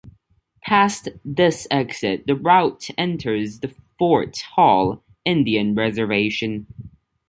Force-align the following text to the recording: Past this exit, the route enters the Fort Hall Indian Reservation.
Past 0.63 1.09
this 1.23 1.67
exit, 1.69 2.25
the 2.25 2.33
route 2.33 2.87
enters 2.97 3.59
the 3.59 3.71
Fort 3.99 4.35
Hall 4.55 5.03
Indian 5.25 5.75
Reservation. 5.75 6.65